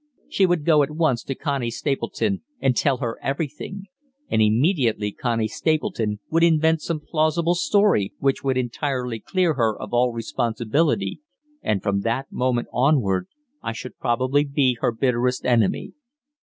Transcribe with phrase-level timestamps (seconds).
[0.27, 3.83] She would go at once to Connie Stapleton and tell her everything,
[4.29, 9.93] and immediately Connie Stapleton would invent some plausible story which would entirely clear her of
[9.93, 11.21] all responsibility,
[11.61, 13.27] and from that moment onward
[13.61, 15.93] I should probably be her bitterest enemy.